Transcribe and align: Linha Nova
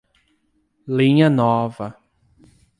Linha 0.87 1.29
Nova 1.29 1.93